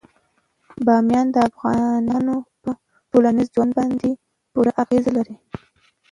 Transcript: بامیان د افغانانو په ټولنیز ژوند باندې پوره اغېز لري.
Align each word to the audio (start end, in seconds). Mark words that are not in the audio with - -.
بامیان 0.85 1.27
د 1.31 1.37
افغانانو 1.49 2.35
په 2.61 2.69
ټولنیز 3.11 3.47
ژوند 3.55 3.71
باندې 3.79 4.09
پوره 4.51 4.71
اغېز 4.83 5.05
لري. 5.17 5.35